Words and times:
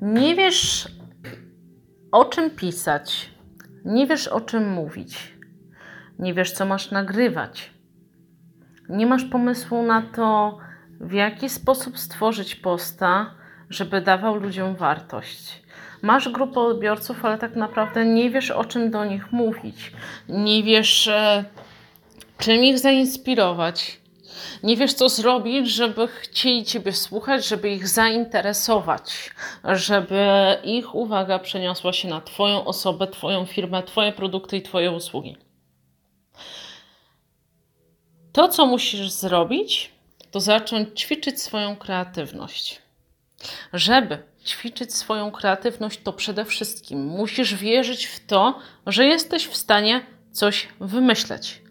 Nie 0.00 0.34
wiesz, 0.34 0.88
o 2.12 2.24
czym 2.24 2.50
pisać, 2.50 3.30
nie 3.84 4.06
wiesz, 4.06 4.28
o 4.28 4.40
czym 4.40 4.72
mówić, 4.72 5.32
nie 6.18 6.34
wiesz, 6.34 6.52
co 6.52 6.66
masz 6.66 6.90
nagrywać, 6.90 7.70
nie 8.88 9.06
masz 9.06 9.24
pomysłu 9.24 9.82
na 9.82 10.02
to, 10.02 10.58
w 11.00 11.12
jaki 11.12 11.48
sposób 11.48 11.98
stworzyć 11.98 12.54
posta, 12.54 13.34
żeby 13.70 14.00
dawał 14.00 14.36
ludziom 14.36 14.76
wartość. 14.76 15.62
Masz 16.02 16.28
grupę 16.28 16.60
odbiorców, 16.60 17.24
ale 17.24 17.38
tak 17.38 17.56
naprawdę 17.56 18.06
nie 18.06 18.30
wiesz, 18.30 18.50
o 18.50 18.64
czym 18.64 18.90
do 18.90 19.04
nich 19.04 19.32
mówić. 19.32 19.92
Nie 20.28 20.62
wiesz, 20.62 21.08
e, 21.08 21.44
czym 22.38 22.64
ich 22.64 22.78
zainspirować. 22.78 24.00
Nie 24.62 24.76
wiesz, 24.76 24.94
co 24.94 25.08
zrobić, 25.08 25.70
żeby 25.70 26.08
chcieli 26.08 26.64
Ciebie 26.64 26.92
słuchać, 26.92 27.46
żeby 27.46 27.70
ich 27.70 27.88
zainteresować, 27.88 29.30
żeby 29.64 30.26
ich 30.64 30.94
uwaga 30.94 31.38
przeniosła 31.38 31.92
się 31.92 32.08
na 32.08 32.20
Twoją 32.20 32.64
osobę, 32.64 33.06
Twoją 33.06 33.46
firmę, 33.46 33.82
Twoje 33.82 34.12
produkty 34.12 34.56
i 34.56 34.62
Twoje 34.62 34.92
usługi. 34.92 35.36
To, 38.32 38.48
co 38.48 38.66
musisz 38.66 39.10
zrobić, 39.10 39.90
to 40.30 40.40
zacząć 40.40 41.00
ćwiczyć 41.00 41.42
swoją 41.42 41.76
kreatywność. 41.76 42.82
Żeby 43.72 44.22
ćwiczyć 44.46 44.94
swoją 44.94 45.30
kreatywność, 45.30 46.00
to 46.02 46.12
przede 46.12 46.44
wszystkim 46.44 47.04
musisz 47.04 47.54
wierzyć 47.54 48.06
w 48.06 48.26
to, 48.26 48.58
że 48.86 49.06
jesteś 49.06 49.46
w 49.46 49.56
stanie 49.56 50.06
coś 50.32 50.68
wymyśleć. 50.80 51.62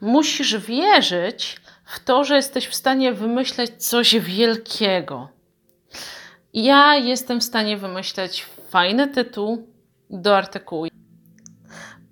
Musisz 0.00 0.56
wierzyć 0.56 1.56
w 1.86 2.00
to, 2.00 2.24
że 2.24 2.36
jesteś 2.36 2.66
w 2.66 2.74
stanie 2.74 3.12
wymyśleć 3.12 3.70
coś 3.84 4.16
wielkiego. 4.16 5.28
Ja 6.52 6.96
jestem 6.96 7.40
w 7.40 7.44
stanie 7.44 7.76
wymyśleć 7.76 8.46
fajny 8.70 9.08
tytuł 9.08 9.68
do 10.10 10.36
artykułu. 10.36 10.86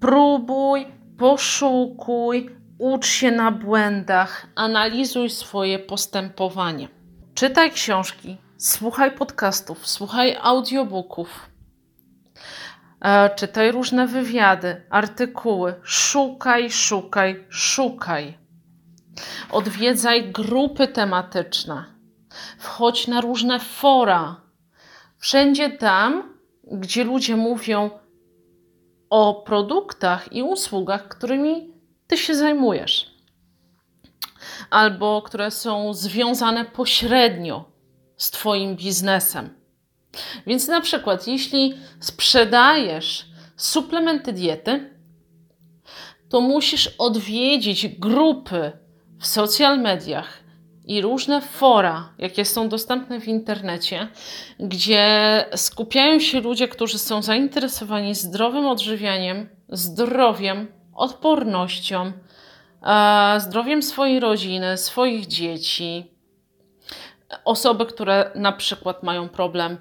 Próbuj, 0.01 0.87
poszukuj, 1.19 2.57
ucz 2.79 3.07
się 3.07 3.31
na 3.31 3.51
błędach, 3.51 4.47
analizuj 4.55 5.31
swoje 5.31 5.79
postępowanie. 5.79 6.89
Czytaj 7.35 7.71
książki, 7.71 8.37
słuchaj 8.59 9.13
podcastów, 9.13 9.87
słuchaj 9.89 10.37
audiobooków, 10.43 11.51
e, 13.01 13.31
czytaj 13.35 13.73
różne 13.73 14.07
wywiady, 14.07 14.83
artykuły, 14.91 15.75
szukaj, 15.83 16.71
szukaj, 16.71 17.45
szukaj. 17.49 18.44
Odwiedzaj 19.51 20.33
grupy 20.33 20.89
tematyczne, 20.89 21.85
wchodź 22.59 23.09
na 23.09 23.21
różne 23.21 23.61
fora. 23.61 24.41
Wszędzie 25.19 25.71
tam, 25.71 26.35
gdzie 26.73 27.05
ludzie 27.05 27.37
mówią 27.37 27.91
o 29.11 29.35
produktach 29.35 30.33
i 30.33 30.43
usługach, 30.43 31.09
którymi 31.09 31.73
ty 32.07 32.17
się 32.17 32.35
zajmujesz, 32.35 33.11
albo 34.71 35.23
które 35.23 35.51
są 35.51 35.95
związane 35.95 36.65
pośrednio 36.65 37.65
z 38.17 38.31
Twoim 38.31 38.77
biznesem. 38.77 39.51
Więc 40.47 40.69
na 40.69 40.81
przykład, 40.81 41.27
jeśli 41.27 41.75
sprzedajesz 42.01 43.27
suplementy 43.57 44.33
diety, 44.33 44.91
to 46.29 46.41
musisz 46.41 46.95
odwiedzić 46.99 47.89
grupy 47.89 48.73
w 49.21 49.27
social 49.27 49.81
mediach 49.81 50.45
i 50.85 51.03
różne 51.03 51.41
fora, 51.41 52.13
jakie 52.19 52.45
są 52.45 52.69
dostępne 52.69 53.21
w 53.21 53.29
internecie, 53.29 54.09
gdzie 54.61 55.45
skupiają 55.57 56.21
się 56.21 56.41
ludzie, 56.41 56.69
którzy 56.69 56.99
są 56.99 57.23
zainteresowani 57.23 58.15
zdrowym 58.15 58.67
odżywianiem, 58.67 59.49
zdrowiem, 59.69 60.69
odpornością, 60.95 62.13
zdrowiem 63.39 63.83
swojej 63.83 64.21
rodziny, 64.21 64.77
swoich 64.77 65.27
dzieci. 65.27 66.11
Osoby, 67.45 67.87
które 67.87 68.31
na 68.35 68.53
przykład 68.53 69.03
mają 69.03 69.29
problem 69.29 69.79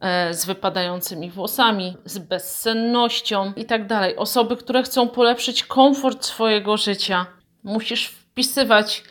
e, 0.00 0.34
z 0.34 0.44
wypadającymi 0.44 1.30
włosami, 1.30 1.96
z 2.04 2.18
bezsennością 2.18 3.52
i 3.56 3.64
tak. 3.64 3.82
Osoby, 4.16 4.56
które 4.56 4.82
chcą 4.82 5.08
polepszyć 5.08 5.64
komfort 5.64 6.24
swojego 6.24 6.76
życia. 6.76 7.26
Musisz 7.62 8.21
wpisywać 8.32 9.04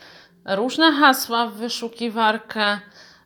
różne 0.45 0.91
hasła 0.91 1.47
w 1.47 1.53
wyszukiwarkę, 1.53 2.79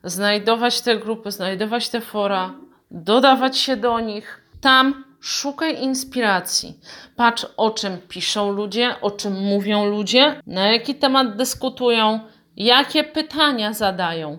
znajdować 0.04 0.82
te 0.82 0.98
grupy, 0.98 1.32
znajdować 1.32 1.90
te 1.90 2.02
fora, 2.02 2.54
dodawać 2.92 3.58
się 3.58 3.78
do 3.78 4.00
nich. 4.00 4.42
Tam 4.62 5.06
Szukaj 5.26 5.84
inspiracji. 5.84 6.80
Patrz, 7.16 7.46
o 7.58 7.72
czym 7.72 7.98
piszą 7.98 8.52
ludzie, 8.52 8.96
o 9.02 9.12
czym 9.12 9.34
mówią 9.34 9.86
ludzie, 9.86 10.42
na 10.48 10.72
jaki 10.72 10.96
temat 10.96 11.38
dyskutują, 11.38 12.20
jakie 12.56 13.04
pytania 13.04 13.74
zadają, 13.74 14.38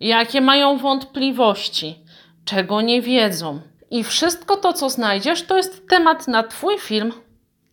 jakie 0.00 0.40
mają 0.40 0.78
wątpliwości, 0.78 2.04
czego 2.44 2.80
nie 2.80 3.02
wiedzą. 3.02 3.60
I 3.90 4.04
wszystko 4.04 4.56
to, 4.56 4.72
co 4.72 4.90
znajdziesz, 4.90 5.42
to 5.42 5.56
jest 5.56 5.88
temat 5.88 6.28
na 6.28 6.42
Twój 6.42 6.78
film, 6.78 7.12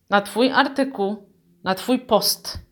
na 0.09 0.21
Twój 0.21 0.51
artykuł, 0.51 1.29
na 1.63 1.75
Twój 1.75 1.99
post. 1.99 2.64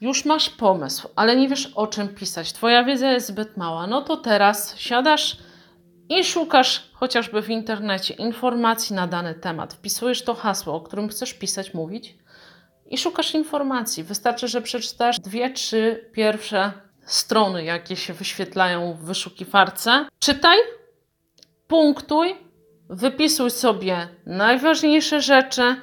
Już 0.00 0.24
masz 0.24 0.50
pomysł, 0.50 1.08
ale 1.16 1.36
nie 1.36 1.48
wiesz 1.48 1.66
o 1.74 1.86
czym 1.86 2.08
pisać. 2.08 2.52
Twoja 2.52 2.84
wiedza 2.84 3.12
jest 3.12 3.26
zbyt 3.26 3.56
mała. 3.56 3.86
No 3.86 4.02
to 4.02 4.16
teraz 4.16 4.78
siadasz 4.78 5.36
i 6.08 6.24
szukasz 6.24 6.90
chociażby 6.92 7.42
w 7.42 7.50
internecie 7.50 8.14
informacji 8.14 8.96
na 8.96 9.06
dany 9.06 9.34
temat. 9.34 9.74
Wpisujesz 9.74 10.22
to 10.22 10.34
hasło, 10.34 10.74
o 10.74 10.80
którym 10.80 11.08
chcesz 11.08 11.34
pisać, 11.34 11.74
mówić 11.74 12.16
i 12.86 12.98
szukasz 12.98 13.34
informacji. 13.34 14.04
Wystarczy, 14.04 14.48
że 14.48 14.62
przeczytasz 14.62 15.20
dwie, 15.20 15.50
trzy 15.50 16.10
pierwsze 16.12 16.72
strony, 17.06 17.64
jakie 17.64 17.96
się 17.96 18.12
wyświetlają 18.12 18.92
w 18.92 19.04
wyszukiwarce. 19.04 20.06
Czytaj, 20.18 20.58
punktuj, 21.66 22.34
wypisuj 22.88 23.50
sobie 23.50 24.08
najważniejsze 24.26 25.20
rzeczy, 25.20 25.76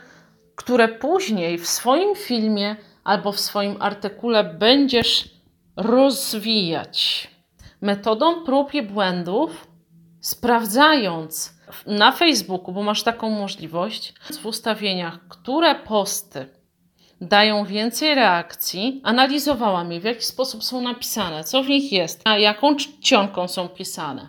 które 0.55 0.87
później 0.87 1.57
w 1.57 1.67
swoim 1.67 2.15
filmie 2.15 2.75
albo 3.03 3.31
w 3.31 3.39
swoim 3.39 3.81
artykule 3.81 4.43
będziesz 4.43 5.29
rozwijać. 5.75 7.27
Metodą 7.81 8.43
prób 8.43 8.73
i 8.73 8.81
błędów 8.81 9.67
sprawdzając 10.21 11.53
na 11.85 12.11
Facebooku, 12.11 12.73
bo 12.73 12.83
masz 12.83 13.03
taką 13.03 13.29
możliwość, 13.29 14.13
w 14.41 14.45
ustawieniach, 14.45 15.19
które 15.27 15.75
posty 15.75 16.47
dają 17.21 17.65
więcej 17.65 18.15
reakcji, 18.15 19.01
analizowałam 19.03 19.91
je, 19.91 19.99
w 19.99 20.03
jaki 20.03 20.23
sposób 20.23 20.63
są 20.63 20.81
napisane, 20.81 21.43
co 21.43 21.63
w 21.63 21.69
nich 21.69 21.91
jest, 21.91 22.21
a 22.23 22.37
jaką 22.37 22.75
czcionką 22.75 23.47
są 23.47 23.69
pisane, 23.69 24.27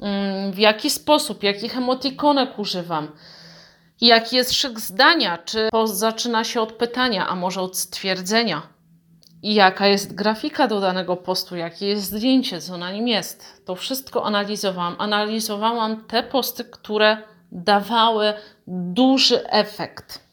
mm, 0.00 0.52
w 0.52 0.58
jaki 0.58 0.90
sposób, 0.90 1.42
jakich 1.42 1.76
emotikonek 1.76 2.58
używam, 2.58 3.08
jaki 4.06 4.36
jest 4.36 4.52
szyk 4.52 4.80
zdania, 4.80 5.38
czy 5.38 5.68
post 5.72 5.96
zaczyna 5.96 6.44
się 6.44 6.60
od 6.60 6.72
pytania, 6.72 7.28
a 7.28 7.34
może 7.34 7.60
od 7.60 7.78
stwierdzenia 7.78 8.78
jaka 9.42 9.86
jest 9.86 10.14
grafika 10.14 10.68
do 10.68 10.80
danego 10.80 11.16
postu, 11.16 11.56
jakie 11.56 11.86
jest 11.86 12.02
zdjęcie, 12.02 12.60
co 12.60 12.76
na 12.76 12.92
nim 12.92 13.08
jest. 13.08 13.62
To 13.64 13.74
wszystko 13.74 14.24
analizowałam. 14.24 14.94
Analizowałam 14.98 16.04
te 16.04 16.22
posty, 16.22 16.64
które 16.64 17.16
dawały 17.52 18.34
duży 18.66 19.48
efekt. 19.48 20.28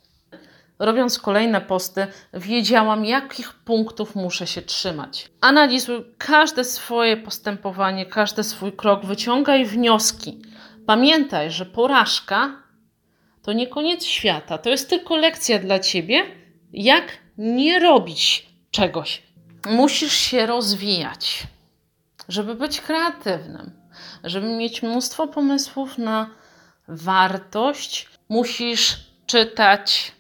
Robiąc 0.80 1.20
kolejne 1.20 1.62
posty, 1.62 2.08
wiedziałam, 2.34 3.06
jakich 3.06 3.54
punktów 3.54 4.16
muszę 4.16 4.48
się 4.48 4.62
trzymać. 4.62 5.30
Analizuj 5.42 6.06
każde 6.18 6.64
swoje 6.64 7.18
postępowanie, 7.18 8.06
każdy 8.06 8.44
swój 8.44 8.72
krok, 8.72 9.06
wyciągaj 9.06 9.66
wnioski. 9.66 10.42
Pamiętaj, 10.86 11.52
że 11.52 11.66
porażka 11.66 12.65
to 13.46 13.54
nie 13.54 13.68
koniec 13.68 14.06
świata, 14.06 14.58
to 14.58 14.70
jest 14.70 14.90
tylko 14.90 15.16
lekcja 15.16 15.60
dla 15.60 15.80
ciebie, 15.80 16.26
jak 16.74 17.18
nie 17.38 17.80
robić 17.80 18.50
czegoś. 18.72 19.24
Musisz 19.66 20.14
się 20.14 20.46
rozwijać, 20.46 21.44
żeby 22.30 22.56
być 22.56 22.82
kreatywnym, 22.82 23.72
żeby 24.24 24.48
mieć 24.48 24.84
mnóstwo 24.84 25.28
pomysłów 25.28 25.98
na 25.98 26.30
wartość. 26.88 28.10
Musisz 28.30 28.98
czytać, 29.26 30.12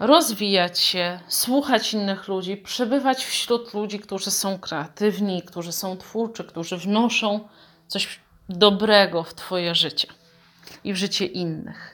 rozwijać 0.00 0.78
się, 0.78 1.20
słuchać 1.28 1.94
innych 1.94 2.28
ludzi, 2.28 2.56
przebywać 2.56 3.24
wśród 3.24 3.74
ludzi, 3.74 4.00
którzy 4.00 4.30
są 4.30 4.58
kreatywni, 4.58 5.42
którzy 5.42 5.72
są 5.72 5.96
twórczy, 5.96 6.44
którzy 6.44 6.76
wnoszą 6.76 7.48
coś 7.88 8.20
dobrego 8.48 9.22
w 9.22 9.34
Twoje 9.34 9.74
życie 9.74 10.08
i 10.84 10.92
w 10.92 10.96
życie 10.96 11.26
innych. 11.26 11.93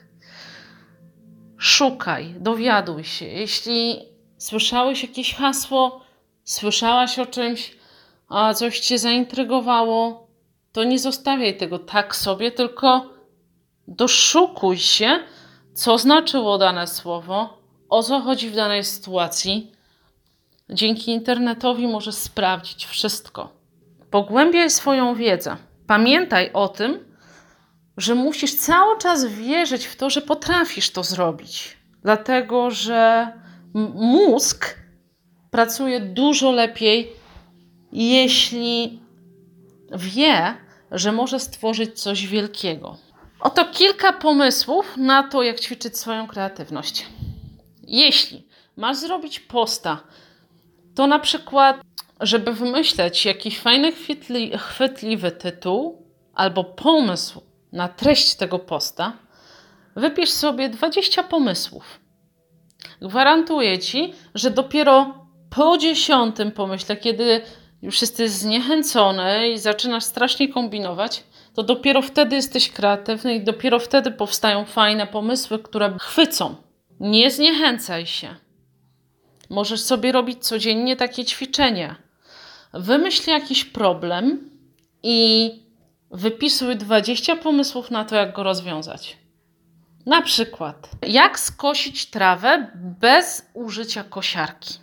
Szukaj, 1.61 2.35
dowiaduj 2.39 3.03
się. 3.03 3.25
Jeśli 3.25 4.11
Słyszałeś 4.41 5.03
jakieś 5.03 5.35
hasło? 5.35 6.01
Słyszałaś 6.43 7.19
o 7.19 7.25
czymś? 7.25 7.75
A 8.29 8.53
coś 8.53 8.79
cię 8.79 8.99
zaintrygowało? 8.99 10.27
to 10.71 10.83
nie 10.83 10.99
zostawiaj 10.99 11.57
tego 11.57 11.79
tak 11.79 12.15
sobie, 12.15 12.51
tylko 12.51 13.05
doszukuj 13.87 14.77
się, 14.77 15.19
co 15.73 15.97
znaczyło 15.97 16.57
dane 16.57 16.87
słowo, 16.87 17.57
o 17.89 18.03
co 18.03 18.19
chodzi 18.19 18.49
w 18.49 18.55
danej 18.55 18.83
sytuacji. 18.83 19.71
Dzięki 20.69 21.11
internetowi 21.11 21.87
możesz 21.87 22.15
sprawdzić 22.15 22.85
wszystko. 22.85 23.49
Pogłębiaj 24.11 24.69
swoją 24.69 25.15
wiedzę. 25.15 25.57
Pamiętaj 25.87 26.49
o 26.53 26.67
tym, 26.67 27.10
że 27.97 28.15
musisz 28.15 28.55
cały 28.55 28.97
czas 28.97 29.25
wierzyć 29.25 29.85
w 29.85 29.95
to, 29.95 30.09
że 30.09 30.21
potrafisz 30.21 30.89
to 30.89 31.03
zrobić. 31.03 31.77
Dlatego, 32.03 32.71
że 32.71 33.31
mózg 33.93 34.75
pracuje 35.51 35.99
dużo 35.99 36.51
lepiej, 36.51 37.09
jeśli 37.91 38.99
wie, 39.91 40.57
że 40.91 41.11
może 41.11 41.39
stworzyć 41.39 42.01
coś 42.01 42.27
wielkiego. 42.27 42.97
Oto 43.39 43.65
kilka 43.65 44.13
pomysłów 44.13 44.97
na 44.97 45.23
to, 45.23 45.43
jak 45.43 45.59
ćwiczyć 45.59 45.97
swoją 45.97 46.27
kreatywność. 46.27 47.05
Jeśli 47.83 48.47
masz 48.77 48.97
zrobić 48.97 49.39
posta, 49.39 50.03
to 50.95 51.07
na 51.07 51.19
przykład, 51.19 51.81
żeby 52.19 52.53
wymyśleć 52.53 53.25
jakiś 53.25 53.59
fajny, 53.59 53.91
chwytli, 53.91 54.51
chwytliwy 54.57 55.31
tytuł 55.31 56.05
albo 56.33 56.63
pomysł 56.63 57.41
na 57.71 57.87
treść 57.87 58.35
tego 58.35 58.59
posta, 58.59 59.13
wypisz 59.95 60.29
sobie 60.29 60.69
20 60.69 61.23
pomysłów. 61.23 61.99
Gwarantuję 63.01 63.79
ci, 63.79 64.13
że 64.35 64.51
dopiero 64.51 65.25
po 65.49 65.77
dziesiątym 65.77 66.51
pomyśle, 66.51 66.97
kiedy 66.97 67.41
już 67.81 68.01
jesteś 68.01 68.31
zniechęcony 68.31 69.49
i 69.49 69.57
zaczynasz 69.57 70.03
strasznie 70.03 70.53
kombinować, 70.53 71.23
to 71.53 71.63
dopiero 71.63 72.01
wtedy 72.01 72.35
jesteś 72.35 72.71
kreatywny 72.71 73.35
i 73.35 73.43
dopiero 73.43 73.79
wtedy 73.79 74.11
powstają 74.11 74.65
fajne 74.65 75.07
pomysły, 75.07 75.59
które 75.59 75.97
chwycą. 75.99 76.55
Nie 76.99 77.31
zniechęcaj 77.31 78.05
się. 78.05 78.35
Możesz 79.49 79.81
sobie 79.81 80.11
robić 80.11 80.45
codziennie 80.45 80.95
takie 80.95 81.25
ćwiczenia. 81.25 81.95
Wymyśl 82.73 83.29
jakiś 83.29 83.65
problem 83.65 84.49
i 85.03 85.51
wypisuj 86.11 86.75
20 86.75 87.35
pomysłów 87.35 87.91
na 87.91 88.05
to, 88.05 88.15
jak 88.15 88.33
go 88.33 88.43
rozwiązać. 88.43 89.17
Na 90.05 90.21
przykład, 90.21 90.89
jak 91.07 91.39
skosić 91.39 92.05
trawę 92.05 92.71
bez 92.75 93.49
użycia 93.53 94.03
kosiarki. 94.03 94.79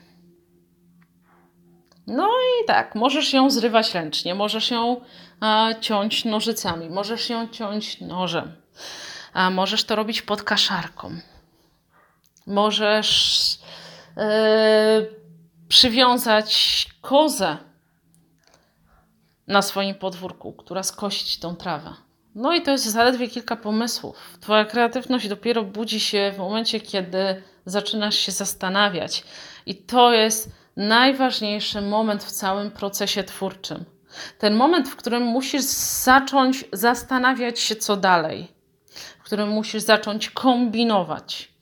No 2.06 2.28
i 2.28 2.66
tak, 2.66 2.94
możesz 2.94 3.32
ją 3.32 3.50
zrywać 3.50 3.94
ręcznie, 3.94 4.34
możesz 4.34 4.70
ją 4.70 5.00
ciąć 5.80 6.24
nożycami, 6.24 6.90
możesz 6.90 7.30
ją 7.30 7.48
ciąć 7.48 8.00
nożem, 8.00 8.52
a 9.32 9.50
możesz 9.50 9.84
to 9.84 9.96
robić 9.96 10.22
pod 10.22 10.42
kaszarką. 10.42 11.10
Możesz 12.46 13.58
e, 14.16 15.06
przywiązać 15.68 16.86
kozę 17.00 17.56
na 19.48 19.62
swoim 19.62 19.94
podwórku, 19.94 20.52
która 20.52 20.82
skosić 20.82 21.38
tą 21.38 21.56
trawę. 21.56 21.94
No 22.34 22.54
i 22.54 22.62
to 22.62 22.70
jest 22.70 22.84
zaledwie 22.84 23.28
kilka 23.28 23.56
pomysłów. 23.56 24.16
Twoja 24.40 24.64
kreatywność 24.64 25.28
dopiero 25.28 25.62
budzi 25.62 26.00
się 26.00 26.32
w 26.34 26.38
momencie, 26.38 26.80
kiedy 26.80 27.42
zaczynasz 27.66 28.14
się 28.14 28.32
zastanawiać. 28.32 29.24
I 29.66 29.74
to 29.74 30.12
jest 30.12 30.50
najważniejszy 30.76 31.80
moment 31.80 32.24
w 32.24 32.30
całym 32.30 32.70
procesie 32.70 33.24
twórczym. 33.24 33.84
Ten 34.38 34.54
moment, 34.54 34.88
w 34.88 34.96
którym 34.96 35.22
musisz 35.22 35.62
zacząć 36.02 36.64
zastanawiać 36.72 37.60
się, 37.60 37.76
co 37.76 37.96
dalej, 37.96 38.48
w 39.20 39.22
którym 39.22 39.48
musisz 39.48 39.82
zacząć 39.82 40.30
kombinować. 40.30 41.52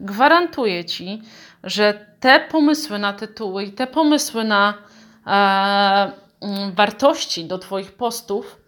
Gwarantuję 0.00 0.84
ci, 0.84 1.22
że 1.64 2.06
te 2.20 2.40
pomysły 2.40 2.98
na 2.98 3.12
tytuły 3.12 3.64
i 3.64 3.72
te 3.72 3.86
pomysły 3.86 4.44
na 4.44 4.74
wartości 6.72 7.44
do 7.44 7.58
Twoich 7.58 7.92
postów, 7.92 8.60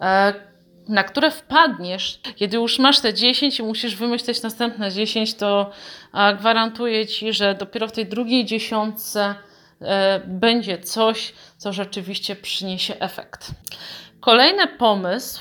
e, 0.00 0.34
na 0.88 1.04
które 1.04 1.30
wpadniesz, 1.30 2.20
kiedy 2.36 2.56
już 2.56 2.78
masz 2.78 3.00
te 3.00 3.14
10 3.14 3.58
i 3.58 3.62
musisz 3.62 3.96
wymyśleć 3.96 4.42
następne 4.42 4.92
10, 4.92 5.34
to 5.34 5.70
e, 6.14 6.36
gwarantuję 6.36 7.06
Ci, 7.06 7.32
że 7.32 7.54
dopiero 7.54 7.88
w 7.88 7.92
tej 7.92 8.06
drugiej 8.06 8.44
dziesiątce 8.44 9.34
e, 9.80 10.20
będzie 10.26 10.78
coś, 10.78 11.32
co 11.56 11.72
rzeczywiście 11.72 12.36
przyniesie 12.36 12.98
efekt. 12.98 13.50
Kolejny 14.20 14.66
pomysł 14.66 15.40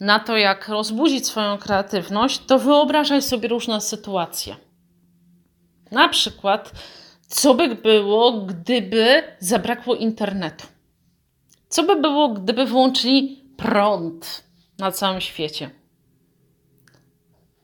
na 0.00 0.18
to, 0.18 0.36
jak 0.36 0.68
rozbudzić 0.68 1.26
swoją 1.26 1.58
kreatywność, 1.58 2.38
to 2.46 2.58
wyobrażaj 2.58 3.22
sobie 3.22 3.48
różne 3.48 3.80
sytuacje. 3.80 4.56
Na 5.90 6.08
przykład, 6.08 6.72
co 7.30 7.54
by 7.54 7.74
było, 7.74 8.32
gdyby 8.32 9.22
zabrakło 9.38 9.94
internetu? 9.94 10.66
Co 11.68 11.82
by 11.82 11.96
było, 11.96 12.28
gdyby 12.28 12.66
włączyli 12.66 13.44
prąd 13.56 14.44
na 14.78 14.92
całym 14.92 15.20
świecie? 15.20 15.70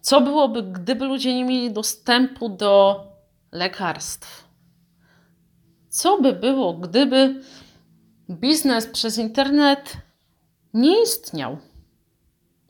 Co 0.01 0.21
byłoby, 0.21 0.63
gdyby 0.63 1.05
ludzie 1.05 1.35
nie 1.35 1.45
mieli 1.45 1.73
dostępu 1.73 2.49
do 2.49 3.05
lekarstw? 3.53 4.49
Co 5.89 6.21
by 6.21 6.33
było, 6.33 6.75
gdyby 6.75 7.41
biznes 8.31 8.87
przez 8.87 9.19
internet 9.19 9.97
nie 10.75 11.03
istniał? 11.03 11.59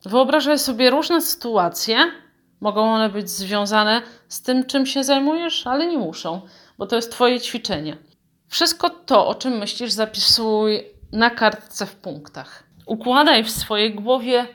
Wyobrażaj 0.05 0.59
sobie 0.59 0.91
różne 0.91 1.23
sytuacje. 1.23 1.97
Mogą 2.61 2.95
one 2.95 3.09
być 3.09 3.31
związane 3.31 4.03
z 4.29 4.43
tym, 4.43 4.65
czym 4.65 4.87
się 4.87 5.05
zajmujesz, 5.05 5.67
ale 5.67 5.87
nie 5.87 5.99
muszą, 5.99 6.41
bo 6.79 6.87
to 6.87 6.97
jest 6.97 7.13
Twoje 7.13 7.41
ćwiczenie. 7.41 7.97
Wszystko 8.49 8.91
to, 8.91 9.27
o 9.27 9.35
czym 9.35 9.59
myślisz, 9.59 9.93
zapisuj 9.93 10.85
na 11.13 11.31
kartce 11.31 11.87
w 11.87 11.95
punktach. 11.95 12.63
Układaj 12.87 13.45
w 13.45 13.51
swojej 13.51 13.95
głowie 13.95 14.47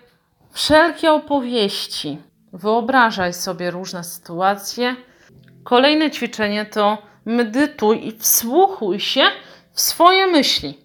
wszelkie 0.51 1.11
opowieści. 1.11 2.17
Wyobrażaj 2.53 3.33
sobie 3.33 3.71
różne 3.71 4.03
sytuacje. 4.03 4.95
Kolejne 5.63 6.11
ćwiczenie 6.11 6.65
to 6.65 6.97
medytuj 7.25 8.07
i 8.07 8.17
wsłuchuj 8.17 8.99
się 8.99 9.23
w 9.73 9.81
swoje 9.81 10.27
myśli. 10.27 10.77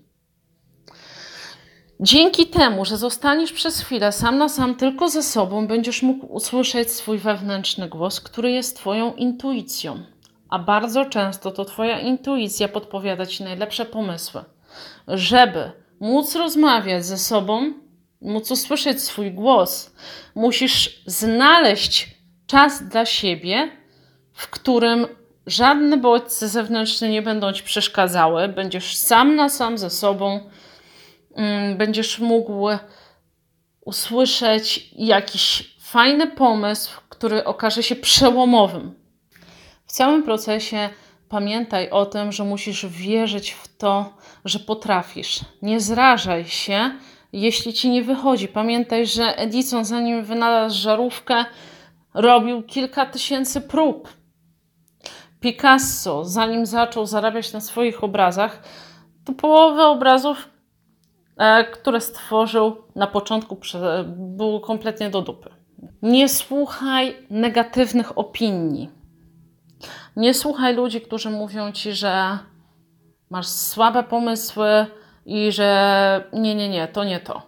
Dzięki 2.01 2.47
temu, 2.47 2.85
że 2.85 2.97
zostaniesz 2.97 3.53
przez 3.53 3.81
chwilę 3.81 4.13
sam 4.13 4.39
na 4.39 4.49
sam 4.49 4.75
tylko 4.75 5.09
ze 5.09 5.23
sobą, 5.23 5.67
będziesz 5.67 6.03
mógł 6.03 6.27
usłyszeć 6.27 6.93
swój 6.93 7.19
wewnętrzny 7.19 7.89
głos, 7.89 8.21
który 8.21 8.51
jest 8.51 8.77
Twoją 8.77 9.15
intuicją. 9.15 10.03
A 10.49 10.59
bardzo 10.59 11.05
często 11.05 11.51
to 11.51 11.65
Twoja 11.65 12.01
intuicja 12.01 12.69
podpowiada 12.69 13.27
Ci 13.27 13.45
najlepsze 13.45 13.85
pomysły. 13.85 14.45
Żeby 15.09 15.71
móc 16.01 16.35
rozmawiać 16.37 17.07
ze 17.07 17.19
sobą, 17.19 17.73
móc 18.21 18.51
usłyszeć 18.51 19.03
swój 19.03 19.33
głos, 19.33 19.95
musisz 20.35 21.03
znaleźć 21.07 22.17
czas 22.47 22.89
dla 22.89 23.07
siebie, 23.07 23.71
w 24.33 24.51
którym 24.51 25.07
żadne 25.47 25.97
bodźce 25.97 26.49
zewnętrzne 26.49 27.09
nie 27.09 27.23
będą 27.23 27.53
Ci 27.53 27.63
przeszkadzały. 27.63 28.49
Będziesz 28.49 28.97
sam 28.97 29.37
na 29.37 29.49
sam 29.49 29.79
ze 29.79 29.91
sobą 29.91 30.41
Mm, 31.37 31.77
będziesz 31.77 32.19
mógł 32.19 32.69
usłyszeć 33.81 34.91
jakiś 34.97 35.75
fajny 35.81 36.27
pomysł, 36.27 37.01
który 37.09 37.45
okaże 37.45 37.83
się 37.83 37.97
przełomowym. 37.97 38.95
W 39.87 39.93
całym 39.93 40.23
procesie 40.23 40.89
pamiętaj 41.29 41.91
o 41.91 42.07
tym, 42.07 42.33
że 42.33 42.45
musisz 42.45 42.87
wierzyć 42.87 43.51
w 43.51 43.77
to, 43.77 44.13
że 44.45 44.59
potrafisz. 44.59 45.41
Nie 45.63 45.81
zrażaj 45.81 46.45
się, 46.45 46.91
jeśli 47.33 47.73
ci 47.73 47.91
nie 47.91 48.03
wychodzi. 48.03 48.49
Pamiętaj, 48.49 49.07
że 49.07 49.37
Edison, 49.39 49.85
zanim 49.85 50.25
wynalazł 50.25 50.79
żarówkę, 50.79 51.45
robił 52.15 52.63
kilka 52.63 53.07
tysięcy 53.07 53.61
prób. 53.61 54.09
Picasso, 55.41 56.25
zanim 56.25 56.67
zaczął 56.67 57.07
zarabiać 57.07 57.53
na 57.53 57.61
swoich 57.61 58.05
obrazach, 58.05 58.63
to 59.25 59.33
połowę 59.33 59.85
obrazów 59.85 60.49
E, 61.37 61.65
które 61.65 62.01
stworzył 62.01 62.77
na 62.95 63.07
początku, 63.07 63.59
było 64.17 64.61
kompletnie 64.61 65.11
do 65.11 65.23
dupy. 65.23 65.51
Nie 66.03 66.29
słuchaj 66.29 67.17
negatywnych 67.31 68.19
opinii. 68.19 68.91
Nie 70.17 70.35
słuchaj 70.35 70.75
ludzi, 70.75 71.01
którzy 71.01 71.31
mówią 71.31 71.73
ci, 71.73 71.93
że 71.93 72.39
masz 73.31 73.47
słabe 73.47 74.03
pomysły 74.03 74.87
i 75.27 75.53
że 75.53 76.25
nie, 76.33 76.55
nie, 76.55 76.69
nie, 76.69 76.89
to 76.89 77.05
nie 77.05 77.21
to. 77.21 77.43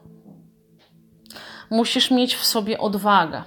Musisz 1.70 2.10
mieć 2.10 2.34
w 2.34 2.44
sobie 2.44 2.78
odwagę. 2.78 3.42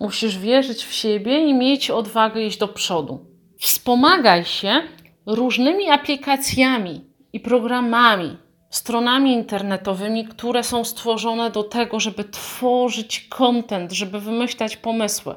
Musisz 0.00 0.38
wierzyć 0.38 0.84
w 0.84 0.92
siebie 0.92 1.46
i 1.46 1.54
mieć 1.54 1.90
odwagę 1.90 2.42
iść 2.42 2.58
do 2.58 2.68
przodu. 2.68 3.26
Wspomagaj 3.58 4.44
się 4.44 4.82
różnymi 5.26 5.90
aplikacjami 5.90 7.04
i 7.32 7.40
programami 7.40 8.36
stronami 8.70 9.32
internetowymi, 9.32 10.24
które 10.24 10.64
są 10.64 10.84
stworzone 10.84 11.50
do 11.50 11.62
tego, 11.62 12.00
żeby 12.00 12.24
tworzyć 12.24 13.28
content, 13.28 13.92
żeby 13.92 14.20
wymyślać 14.20 14.76
pomysły. 14.76 15.34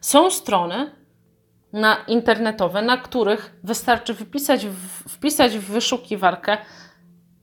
Są 0.00 0.30
strony 0.30 0.90
na 1.74 1.96
internetowe, 2.06 2.82
na 2.82 2.96
których 2.96 3.56
wystarczy 3.64 4.14
wypisać, 4.14 4.66
wpisać 5.08 5.58
w 5.58 5.72
wyszukiwarkę 5.72 6.58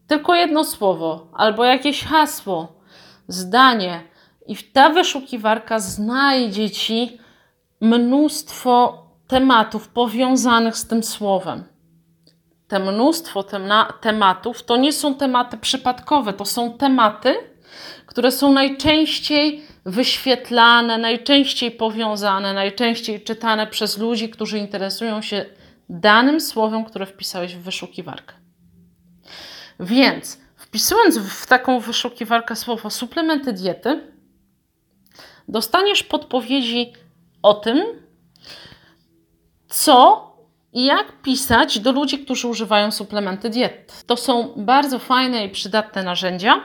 tylko 0.08 0.36
jedno 0.36 0.64
słowo 0.64 1.28
albo 1.34 1.66
jakieś 1.66 2.04
hasło, 2.04 2.82
zdanie, 3.28 4.02
i 4.48 4.56
ta 4.56 4.90
wyszukiwarka 4.90 5.80
znajdzie 5.80 6.70
ci 6.70 7.20
mnóstwo 7.82 9.06
tematów 9.28 9.88
powiązanych 9.88 10.78
z 10.78 10.88
tym 10.88 11.04
słowem. 11.04 11.64
Te 12.68 12.80
mnóstwo 12.80 13.44
tematów 14.02 14.64
to 14.64 14.78
nie 14.78 14.94
są 14.94 15.16
tematy 15.16 15.58
przypadkowe, 15.58 16.34
to 16.34 16.46
są 16.46 16.74
tematy, 16.74 17.36
które 18.06 18.32
są 18.32 18.52
najczęściej 18.52 19.62
wyświetlane, 19.86 20.98
najczęściej 20.98 21.72
powiązane, 21.72 22.54
najczęściej 22.54 23.22
czytane 23.22 23.68
przez 23.68 23.98
ludzi, 23.98 24.30
którzy 24.30 24.58
interesują 24.58 25.22
się 25.22 25.46
danym 25.90 26.42
słowem, 26.42 26.86
które 26.86 27.06
wpisałeś 27.06 27.56
w 27.56 27.62
wyszukiwarkę. 27.62 28.34
Więc 29.80 30.42
wpisując 30.56 31.18
w 31.18 31.48
taką 31.48 31.80
wyszukiwarkę 31.80 32.56
słowo 32.56 32.90
suplementy 32.90 33.54
diety, 33.54 34.12
dostaniesz 35.48 36.04
podpowiedzi 36.04 36.94
o 37.42 37.54
tym, 37.54 37.86
co 39.68 40.28
i 40.74 40.86
jak 40.86 41.22
pisać 41.22 41.80
do 41.80 41.92
ludzi, 41.92 42.20
którzy 42.20 42.48
używają 42.48 42.92
suplementy 42.92 43.50
diet. 43.50 44.04
To 44.08 44.18
są 44.18 44.54
bardzo 44.58 45.00
fajne 45.00 45.46
i 45.46 45.50
przydatne 45.50 46.04
narzędzia. 46.04 46.64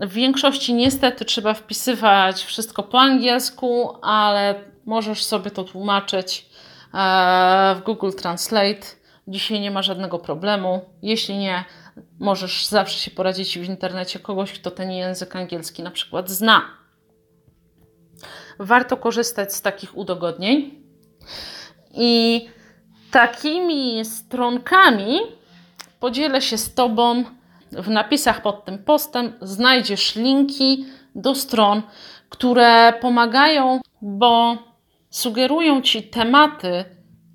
W 0.00 0.12
większości 0.12 0.74
niestety 0.74 1.24
trzeba 1.24 1.54
wpisywać 1.54 2.44
wszystko 2.44 2.82
po 2.82 3.00
angielsku, 3.00 3.98
ale 4.02 4.64
możesz 4.86 5.24
sobie 5.24 5.50
to 5.50 5.64
tłumaczyć 5.64 6.46
e, 6.94 7.74
w 7.74 7.84
Google 7.84 8.10
Translate. 8.10 8.86
Dzisiaj 9.28 9.60
nie 9.60 9.70
ma 9.70 9.82
żadnego 9.82 10.18
problemu. 10.18 10.80
Jeśli 11.02 11.36
nie, 11.38 11.64
możesz 12.20 12.66
zawsze 12.66 12.98
się 12.98 13.10
poradzić 13.10 13.58
w 13.58 13.64
internecie 13.64 14.18
kogoś, 14.18 14.52
kto 14.52 14.70
ten 14.70 14.90
język 14.90 15.36
angielski 15.36 15.82
na 15.82 15.90
przykład 15.90 16.30
zna. 16.30 16.62
Warto 18.58 18.96
korzystać 18.96 19.54
z 19.54 19.62
takich 19.62 19.96
udogodnień. 19.96 20.82
I 21.94 22.48
takimi 23.10 24.04
stronkami 24.04 25.18
podzielę 26.00 26.42
się 26.42 26.58
z 26.58 26.74
Tobą. 26.74 27.24
W 27.72 27.88
napisach 27.88 28.42
pod 28.42 28.64
tym 28.64 28.78
postem 28.78 29.32
znajdziesz 29.40 30.14
linki 30.16 30.86
do 31.14 31.34
stron, 31.34 31.82
które 32.28 32.92
pomagają, 33.00 33.80
bo 34.02 34.56
sugerują 35.10 35.82
Ci 35.82 36.02
tematy, 36.02 36.84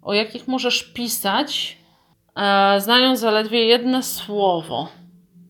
o 0.01 0.13
jakich 0.13 0.47
możesz 0.47 0.83
pisać, 0.83 1.77
e, 2.35 2.81
znając 2.81 3.19
zaledwie 3.19 3.65
jedno 3.65 4.03
słowo. 4.03 4.88